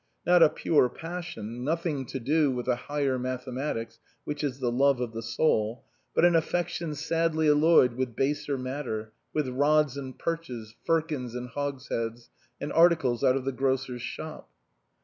[0.25, 4.99] Not a pure passion, nothing to do with the higher mathematics, which is the love
[4.99, 5.83] of the soul,
[6.15, 12.31] but an affection sadly alloyed with baser matter, with rods and perches, firkins and hogsheads,
[12.59, 14.49] and articles out of the grocer's shop.